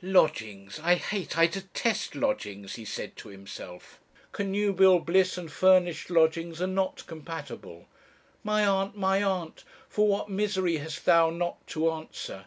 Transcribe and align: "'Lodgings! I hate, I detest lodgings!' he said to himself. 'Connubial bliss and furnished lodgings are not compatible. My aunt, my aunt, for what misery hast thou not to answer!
"'Lodgings! 0.00 0.80
I 0.82 0.94
hate, 0.94 1.36
I 1.36 1.46
detest 1.46 2.14
lodgings!' 2.14 2.76
he 2.76 2.86
said 2.86 3.16
to 3.16 3.28
himself. 3.28 4.00
'Connubial 4.32 4.98
bliss 5.00 5.36
and 5.36 5.52
furnished 5.52 6.08
lodgings 6.08 6.62
are 6.62 6.66
not 6.66 7.06
compatible. 7.06 7.86
My 8.42 8.64
aunt, 8.66 8.96
my 8.96 9.22
aunt, 9.22 9.62
for 9.86 10.08
what 10.08 10.30
misery 10.30 10.78
hast 10.78 11.04
thou 11.04 11.28
not 11.28 11.66
to 11.66 11.90
answer! 11.92 12.46